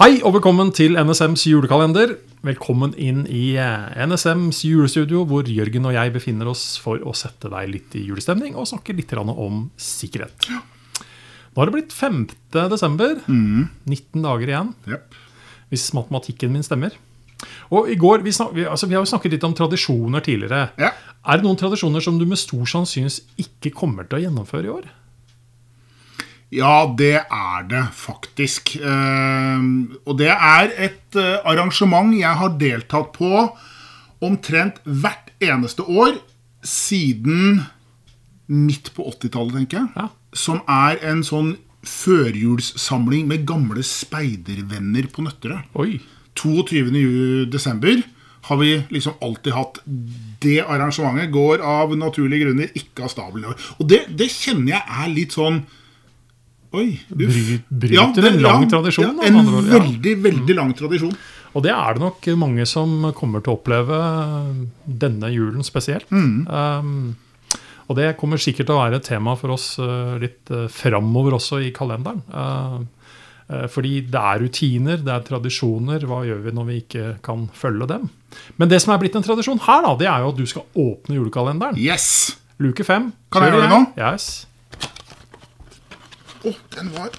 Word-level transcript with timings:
Hei 0.00 0.22
og 0.24 0.38
velkommen 0.38 0.70
til 0.72 0.94
NSMs 0.96 1.42
julekalender. 1.50 2.14
Velkommen 2.48 2.94
inn 2.96 3.26
i 3.28 3.58
eh, 3.60 3.90
NSMs 4.08 4.62
julestudio, 4.64 5.26
hvor 5.28 5.44
Jørgen 5.44 5.84
og 5.84 5.92
jeg 5.92 6.14
befinner 6.14 6.48
oss 6.48 6.62
for 6.80 7.02
å 7.04 7.12
sette 7.12 7.50
deg 7.52 7.68
litt 7.68 7.96
i 8.00 8.06
julestemning 8.06 8.56
og 8.56 8.70
snakke 8.70 8.96
litt 8.96 9.12
om 9.12 9.66
sikkerhet. 9.76 10.48
Nå 10.48 11.60
har 11.60 11.68
det 11.68 11.74
blitt 11.76 11.92
5. 11.92 12.22
desember. 12.72 13.20
19 13.28 14.24
dager 14.24 14.54
igjen, 14.54 14.72
hvis 15.68 15.84
matematikken 15.92 16.56
min 16.56 16.64
stemmer. 16.64 16.96
Og 17.68 17.92
i 17.92 17.98
går, 18.00 18.24
Vi, 18.24 18.32
snak, 18.32 18.56
vi, 18.56 18.64
altså, 18.64 18.88
vi 18.88 18.96
har 18.96 19.04
jo 19.04 19.12
snakket 19.12 19.36
litt 19.36 19.44
om 19.44 19.52
tradisjoner 19.52 20.24
tidligere. 20.24 20.70
Ja. 20.80 20.94
Er 21.28 21.36
det 21.36 21.44
noen 21.44 21.60
tradisjoner 21.60 22.00
som 22.00 22.16
du 22.16 22.24
med 22.24 22.40
stor 22.40 22.64
sannsynlighet 22.64 23.44
ikke 23.44 23.76
kommer 23.76 24.08
til 24.08 24.22
å 24.22 24.24
gjennomføre 24.24 24.72
i 24.72 24.72
år? 24.72 24.88
Ja, 26.52 26.84
det 26.98 27.16
er 27.24 27.68
det 27.68 27.82
faktisk. 27.96 28.74
Eh, 28.76 29.62
og 30.04 30.18
det 30.20 30.28
er 30.32 30.72
et 30.76 31.16
eh, 31.16 31.38
arrangement 31.48 32.12
jeg 32.12 32.40
har 32.42 32.58
deltatt 32.60 33.12
på 33.16 33.32
omtrent 34.22 34.82
hvert 34.84 35.32
eneste 35.42 35.86
år 35.88 36.18
siden 36.62 37.62
midt 38.52 38.92
på 38.94 39.08
80-tallet, 39.14 39.62
tenker 39.62 39.80
jeg. 39.80 39.88
Ja. 39.96 40.08
Som 40.36 40.60
er 40.68 41.00
en 41.08 41.24
sånn 41.26 41.54
førjulssamling 41.88 43.26
med 43.30 43.46
gamle 43.48 43.82
speidervenner 43.86 45.08
på 45.10 45.24
Nøtterøy. 45.24 45.64
Oi. 45.82 46.00
22. 46.38 47.48
desember 47.52 48.04
har 48.46 48.58
vi 48.58 48.74
liksom 48.90 49.18
alltid 49.22 49.54
hatt 49.54 49.80
det 50.42 50.60
arrangementet. 50.62 51.32
Går 51.34 51.62
av 51.64 51.94
naturlige 51.96 52.48
grunner 52.48 52.72
ikke 52.78 53.06
av 53.06 53.12
stabelen 53.12 53.46
i 53.46 53.52
år. 53.52 53.68
Og 53.78 53.88
det, 53.88 54.04
det 54.18 54.30
kjenner 54.32 54.76
jeg 54.76 55.00
er 55.02 55.14
litt 55.16 55.36
sånn 55.36 55.62
Oi. 56.72 56.86
Bry- 57.12 57.58
bryter 57.68 58.26
en 58.30 58.38
lang 58.42 58.66
tradisjon, 58.70 59.18
Ja, 59.20 59.28
en 59.28 59.38
med 59.44 59.68
ja. 59.68 59.78
veldig, 59.78 60.14
veldig 60.24 60.56
lang 60.56 60.72
tradisjon. 60.78 61.12
Og 61.52 61.64
det 61.66 61.72
er 61.74 61.98
det 61.98 62.00
nok 62.00 62.28
mange 62.40 62.64
som 62.68 63.12
kommer 63.12 63.42
til 63.44 63.52
å 63.52 63.58
oppleve 63.58 63.98
denne 64.88 65.28
julen 65.34 65.64
spesielt. 65.66 66.08
Mm. 66.08 66.46
Um, 66.48 67.16
og 67.90 67.98
det 67.98 68.14
kommer 68.16 68.40
sikkert 68.40 68.70
til 68.70 68.76
å 68.76 68.80
være 68.80 69.00
et 69.02 69.08
tema 69.10 69.34
for 69.36 69.52
oss 69.52 69.74
uh, 69.82 70.14
litt 70.22 70.48
uh, 70.54 70.64
framover 70.72 71.36
også 71.36 71.60
i 71.66 71.72
kalenderen. 71.76 72.22
Uh, 72.32 72.78
uh, 73.52 73.66
fordi 73.68 73.98
det 74.08 74.22
er 74.22 74.40
rutiner, 74.46 75.02
det 75.04 75.12
er 75.12 75.26
tradisjoner. 75.28 76.06
Hva 76.08 76.22
gjør 76.24 76.40
vi 76.46 76.54
når 76.56 76.70
vi 76.70 76.78
ikke 76.86 77.10
kan 77.26 77.44
følge 77.52 77.90
dem? 77.90 78.08
Men 78.56 78.72
det 78.72 78.80
som 78.80 78.94
er 78.94 79.02
blitt 79.02 79.18
en 79.20 79.26
tradisjon 79.26 79.60
her, 79.66 79.84
da, 79.84 79.92
det 80.00 80.08
er 80.08 80.24
jo 80.24 80.32
at 80.32 80.40
du 80.40 80.46
skal 80.48 80.64
åpne 80.72 81.18
julekalenderen. 81.18 81.76
Yes! 81.76 82.38
Luke 82.62 82.84
fem. 82.86 83.10
Kan 83.32 83.44
jeg 83.44 83.52
gjøre 83.52 83.66
det 83.66 83.74
nå? 83.74 83.82
Yes. 83.98 84.46
Å, 86.42 86.54
den 86.76 86.90
var 86.94 87.12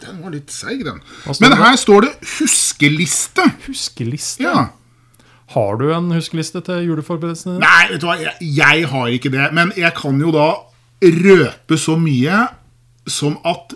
den 0.00 0.20
var 0.22 0.32
litt 0.32 0.48
seig, 0.52 0.80
den. 0.86 1.00
Men 1.42 1.56
her 1.60 1.76
står 1.76 2.06
det 2.06 2.12
'huskeliste'. 2.24 3.44
Huskeliste. 3.66 4.42
Ja. 4.42 4.70
Har 5.50 5.76
du 5.76 5.90
en 5.92 6.10
huskeliste 6.14 6.62
til 6.64 6.86
juleforberedelsene? 6.86 7.58
Nei, 7.60 7.90
vet 7.90 8.00
du 8.00 8.06
hva, 8.06 8.16
jeg, 8.20 8.32
jeg 8.40 8.86
har 8.88 9.06
ikke 9.10 9.32
det. 9.34 9.50
Men 9.52 9.72
jeg 9.76 9.92
kan 9.98 10.20
jo 10.22 10.30
da 10.32 10.48
røpe 11.02 11.78
så 11.80 11.96
mye 11.98 12.46
som 13.08 13.38
at 13.44 13.74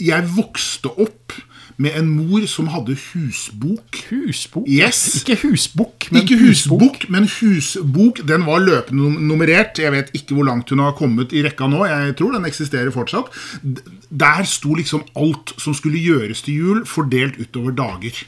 jeg 0.00 0.24
vokste 0.36 0.90
opp 0.90 1.36
med 1.76 1.96
en 1.98 2.08
mor 2.10 2.44
som 2.50 2.68
hadde 2.72 2.96
husbok. 2.96 4.00
Husbok? 4.10 4.66
Yes. 4.68 5.02
Ikke 5.20 5.38
husbok, 5.42 6.08
men 6.10 6.22
ikke 6.22 6.38
husbok, 6.40 7.06
men 7.12 7.28
husbok. 7.28 8.22
Den 8.28 8.46
var 8.48 8.64
løpende 8.64 9.12
nummerert. 9.22 9.80
Jeg 9.82 9.94
vet 9.94 10.12
ikke 10.16 10.36
hvor 10.36 10.48
langt 10.48 10.70
hun 10.70 10.82
har 10.84 10.96
kommet 10.98 11.32
i 11.32 11.44
rekka 11.44 11.68
nå. 11.70 11.84
Jeg 11.88 12.16
tror 12.18 12.36
den 12.36 12.48
eksisterer 12.48 12.92
fortsatt. 12.94 13.32
Der 13.62 14.44
sto 14.48 14.74
liksom 14.78 15.06
alt 15.16 15.54
som 15.62 15.76
skulle 15.76 16.02
gjøres 16.02 16.44
til 16.46 16.60
jul, 16.60 16.84
fordelt 16.88 17.40
utover 17.40 17.74
dager. 17.76 18.24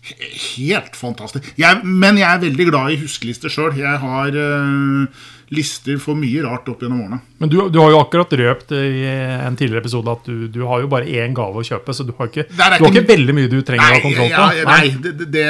He- 0.00 0.30
Helt 0.56 0.96
fantastisk. 0.96 1.50
Jeg, 1.60 1.82
men 1.84 2.16
jeg 2.16 2.28
er 2.30 2.40
veldig 2.46 2.66
glad 2.70 2.94
i 2.94 3.00
huskelister 3.02 3.52
sjøl. 3.52 3.74
Jeg 3.76 3.98
har 4.00 4.32
uh, 4.32 5.26
lister 5.52 5.98
for 6.00 6.14
mye 6.16 6.40
rart 6.46 6.68
opp 6.72 6.80
gjennom 6.84 7.02
årene. 7.04 7.18
Men 7.42 7.50
du, 7.52 7.56
du 7.74 7.78
har 7.82 7.90
jo 7.92 7.98
akkurat 8.00 8.32
røpt 8.40 8.72
i 8.78 9.02
en 9.10 9.58
tidligere 9.58 9.82
episode 9.84 10.12
at 10.14 10.24
du, 10.30 10.46
du 10.48 10.60
har 10.70 10.80
jo 10.84 10.88
bare 10.92 11.04
én 11.10 11.34
gave 11.36 11.60
å 11.60 11.66
kjøpe, 11.66 11.92
så 11.96 12.06
du 12.06 12.14
har 12.16 12.30
ikke, 12.30 12.46
du 12.48 12.62
har 12.62 12.78
ikke- 12.88 13.04
veldig 13.10 13.34
mye 13.36 13.50
du 13.52 13.58
trenger 13.66 13.82
å 13.82 13.90
ha 13.90 13.98
Nei, 13.98 14.14
på. 14.14 14.28
ja, 14.30 14.64
nei 14.70 14.88
det- 15.04 15.30
det, 15.34 15.46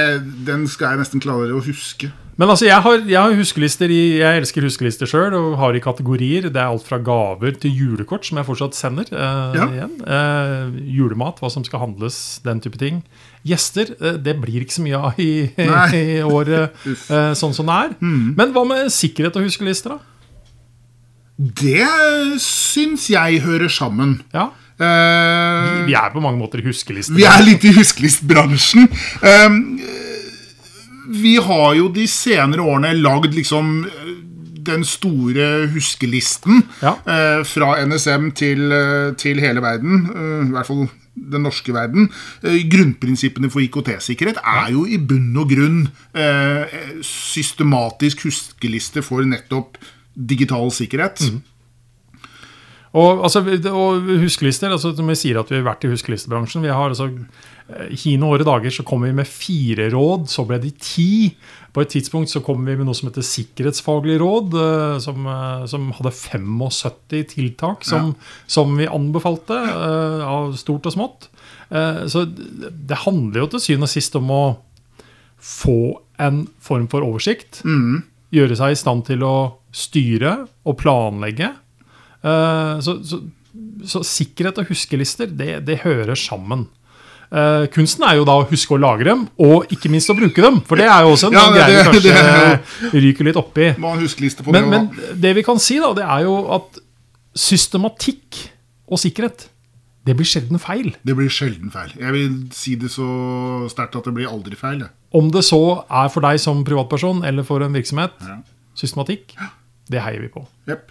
den 0.49 0.67
skal 0.73 0.97
jeg 0.97 1.05
nesten 1.05 1.21
klare 1.23 1.53
å 1.55 1.63
huske. 1.63 2.11
Men 2.39 2.49
altså, 2.49 2.65
jeg 2.65 2.81
har, 2.81 3.03
jeg 3.05 3.21
har 3.21 3.35
huskelister 3.37 3.91
i, 3.93 4.19
jeg 4.23 4.41
elsker 4.41 4.65
huskelister 4.65 5.07
sjøl 5.11 5.35
og 5.37 5.59
har 5.61 5.77
i 5.77 5.83
kategorier. 5.85 6.47
Det 6.49 6.57
er 6.57 6.71
alt 6.71 6.87
fra 6.87 6.97
gaver 7.05 7.53
til 7.61 7.75
julekort, 7.77 8.25
som 8.25 8.39
jeg 8.41 8.47
fortsatt 8.49 8.75
sender. 8.79 9.11
Eh, 9.13 9.57
Ja. 9.59 9.67
igjen. 9.69 9.97
Eh, 10.07 10.79
julemat, 10.97 11.41
hva 11.43 11.51
som 11.53 11.65
skal 11.65 11.81
handles, 11.81 12.41
den 12.45 12.61
type 12.65 12.79
ting. 12.81 13.03
Gjester, 13.45 13.93
eh, 14.01 14.17
det 14.17 14.39
blir 14.41 14.63
ikke 14.65 14.73
så 14.79 14.83
mye 14.87 14.97
av 15.11 15.21
i, 15.21 15.51
i 16.01 16.23
året 16.25 16.73
eh, 16.87 17.35
sånn 17.37 17.53
som 17.57 17.67
det 17.69 17.77
er. 17.91 17.95
Men 18.01 18.55
hva 18.57 18.65
med 18.69 18.89
sikkerhet 18.95 19.37
og 19.37 19.45
huskelister, 19.45 19.99
da? 19.99 19.99
Det 21.41 22.41
syns 22.41 23.07
jeg 23.13 23.43
hører 23.45 23.69
sammen. 23.73 24.23
Ja, 24.33 24.51
Eh, 24.81 25.85
Vi 25.85 25.93
er 25.93 26.09
på 26.09 26.23
mange 26.25 26.39
måter 26.41 26.63
huskelister. 26.65 27.13
Vi 27.13 27.27
er 27.29 27.43
litt 27.45 27.61
i 27.69 27.73
huskelistbransjen. 27.77 28.87
Um, 29.21 29.59
vi 31.11 31.37
har 31.43 31.75
jo 31.75 31.89
de 31.93 32.07
senere 32.07 32.63
årene 32.63 32.95
lagd 33.03 33.35
liksom 33.35 33.85
eh, 33.89 34.11
den 34.71 34.85
store 34.85 35.67
huskelisten 35.73 36.63
Ja. 36.83 36.93
eh, 37.09 37.43
fra 37.49 37.75
NSM 37.87 38.31
til, 38.37 38.71
eh, 38.73 39.13
til 39.19 39.41
hele 39.41 39.61
verden. 39.65 40.07
eh, 40.15 40.49
I 40.49 40.51
hvert 40.55 40.67
fall 40.69 40.89
den 41.31 41.43
norske 41.43 41.73
verden. 41.75 42.09
Eh, 42.45 42.61
grunnprinsippene 42.71 43.51
for 43.51 43.61
IKT-sikkerhet 43.61 44.39
er 44.45 44.71
jo 44.73 44.85
i 44.87 44.97
bunn 44.99 45.35
og 45.37 45.51
grunn 45.51 45.89
eh, 46.15 46.65
systematisk 47.03 48.25
huskeliste 48.29 49.03
for 49.05 49.25
nettopp 49.27 49.77
digital 50.17 50.71
sikkerhet. 50.75 51.21
Og, 52.91 53.21
altså, 53.23 53.45
og 53.71 54.09
huskelister, 54.25 54.73
altså, 54.75 54.91
som 54.97 55.07
vi 55.07 55.15
sier 55.15 55.39
at 55.39 55.51
vi 55.53 55.61
har 55.61 55.67
vært 55.69 55.85
i 55.87 55.93
huskelistebransjen 55.93 56.65
vi 56.65 56.73
har 56.75 56.91
altså, 56.91 57.07
Kino 57.95 58.33
I 58.33 58.35
noen 58.35 58.43
dager 58.43 58.73
så 58.75 58.83
kom 58.83 59.05
vi 59.07 59.13
med 59.15 59.29
fire 59.31 59.87
råd, 59.93 60.25
så 60.27 60.43
ble 60.49 60.59
de 60.59 60.73
ti. 60.75 61.37
På 61.71 61.85
et 61.85 61.93
tidspunkt 61.93 62.33
så 62.33 62.43
kom 62.43 62.65
vi 62.67 62.75
med 62.75 62.89
noe 62.89 62.99
som 62.99 63.07
heter 63.07 63.23
sikkerhetsfaglig 63.23 64.17
råd, 64.19 64.57
eh, 64.59 64.97
som, 65.05 65.29
eh, 65.31 65.67
som 65.71 65.85
hadde 65.95 66.11
75 66.11 67.29
tiltak 67.31 67.87
som, 67.87 68.17
som 68.51 68.75
vi 68.75 68.89
anbefalte, 68.91 69.55
eh, 69.55 70.27
av 70.27 70.57
stort 70.59 70.91
og 70.91 70.97
smått. 70.97 71.29
Eh, 71.71 72.07
Så 72.11 72.25
det 72.27 73.05
handler 73.07 73.45
jo 73.45 73.47
til 73.55 73.61
syvende 73.61 73.87
og 73.87 73.95
sist 73.95 74.17
om 74.19 74.35
å 74.35 74.43
få 75.39 76.01
en 76.19 76.49
form 76.59 76.89
for 76.91 77.07
oversikt. 77.07 77.63
Gjøre 78.35 78.57
seg 78.59 78.75
i 78.75 78.79
stand 78.83 79.07
til 79.07 79.23
å 79.23 79.55
styre 79.71 80.49
og 80.67 80.77
planlegge. 80.83 81.55
Eh, 82.25 82.81
Så, 82.81 82.99
så, 83.05 83.21
så 83.85 84.03
sikkerhet 84.05 84.59
og 84.59 84.67
huskelister, 84.71 85.27
det, 85.27 85.65
det 85.67 85.81
hører 85.85 86.15
sammen. 86.15 86.67
Uh, 87.31 87.67
kunsten 87.71 88.03
er 88.03 88.17
jo 88.19 88.25
da 88.27 88.33
å 88.41 88.47
huske 88.51 88.75
å 88.75 88.79
lagre 88.83 89.05
dem, 89.13 89.21
og 89.39 89.71
ikke 89.71 89.87
minst 89.89 90.11
å 90.11 90.17
bruke 90.19 90.43
dem. 90.43 90.57
For 90.67 90.75
det 90.81 90.89
er 90.91 91.05
jo 91.07 91.13
også 91.15 91.29
en 91.29 91.37
Ja, 91.39 91.45
det- 91.47 91.61
greie 91.61 91.77
vi 91.77 91.85
kanskje 91.87 92.03
det 92.91 93.03
ryker 93.05 93.25
litt 93.29 93.37
oppi. 93.39 93.69
Men, 93.79 94.01
det. 94.51 94.65
men 94.71 95.21
det 95.23 95.35
vi 95.39 95.45
kan 95.47 95.59
si, 95.63 95.79
da, 95.79 95.93
det 95.95 96.03
er 96.03 96.25
jo 96.27 96.35
at 96.57 96.81
systematikk 97.39 98.41
og 98.91 98.99
sikkerhet, 98.99 99.47
det 100.09 100.17
blir 100.19 100.27
sjelden 100.27 100.59
feil. 100.59 100.91
Det 101.07 101.15
blir 101.15 101.31
sjelden 101.31 101.71
feil. 101.71 101.93
Jeg 102.01 102.13
vil 102.17 102.37
si 102.57 102.75
det 102.81 102.91
så 102.91 103.07
sterkt 103.71 103.95
at 104.01 104.09
det 104.09 104.15
blir 104.17 104.27
aldri 104.31 104.57
feil. 104.59 104.81
det. 104.83 104.91
Om 105.15 105.31
det 105.31 105.45
så 105.47 105.61
er 105.87 106.09
for 106.11 106.21
deg 106.27 106.41
som 106.41 106.65
privatperson 106.67 107.23
eller 107.27 107.47
for 107.47 107.63
en 107.63 107.73
virksomhet, 107.73 108.11
Ja. 108.27 108.41
systematikk, 108.75 109.37
det 109.91 110.03
heier 110.03 110.21
vi 110.21 110.29
på. 110.35 110.47
Jepp. 110.67 110.91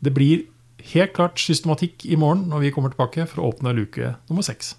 Det 0.00 0.12
blir 0.16 0.46
helt 0.94 1.12
klart 1.16 1.40
systematikk 1.40 2.06
i 2.08 2.16
morgen 2.16 2.48
når 2.48 2.64
vi 2.64 2.72
kommer 2.74 2.92
tilbake 2.92 3.26
for 3.28 3.42
å 3.42 3.50
åpne 3.52 3.74
luke 3.76 4.14
nummer 4.30 4.46
seks. 4.46 4.74